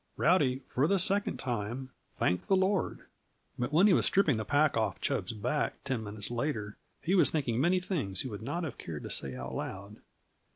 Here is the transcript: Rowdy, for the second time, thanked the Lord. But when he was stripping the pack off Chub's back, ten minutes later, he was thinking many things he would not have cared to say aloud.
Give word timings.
Rowdy, 0.17 0.63
for 0.67 0.87
the 0.87 0.97
second 0.97 1.37
time, 1.37 1.91
thanked 2.17 2.47
the 2.47 2.55
Lord. 2.55 3.01
But 3.59 3.71
when 3.71 3.85
he 3.85 3.93
was 3.93 4.07
stripping 4.07 4.37
the 4.37 4.43
pack 4.43 4.75
off 4.75 4.99
Chub's 4.99 5.31
back, 5.31 5.83
ten 5.83 6.03
minutes 6.03 6.31
later, 6.31 6.79
he 7.03 7.13
was 7.13 7.29
thinking 7.29 7.61
many 7.61 7.79
things 7.79 8.21
he 8.21 8.27
would 8.27 8.41
not 8.41 8.63
have 8.63 8.79
cared 8.79 9.03
to 9.03 9.11
say 9.11 9.35
aloud. 9.35 9.97